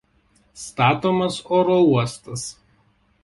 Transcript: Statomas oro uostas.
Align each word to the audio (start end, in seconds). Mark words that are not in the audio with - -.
Statomas 0.61 1.37
oro 1.59 1.77
uostas. 1.91 2.47